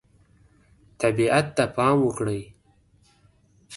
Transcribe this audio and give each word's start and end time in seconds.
طبیعت 1.01 1.45
ته 1.55 1.63
پام 1.75 1.97
وکړئ. 2.05 2.41